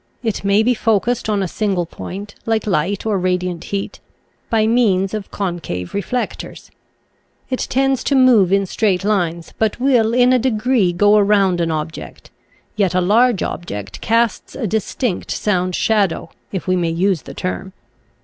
[0.23, 3.99] It may be focussed on a single point, like light or radiant heat,
[4.49, 6.71] by means of concave reflectors.
[7.51, 11.69] It tends to move in straight lines, but will in a degree go around an
[11.69, 12.31] object;
[12.75, 17.71] yet a large object casts a distinct sound shadow, if we may use the term.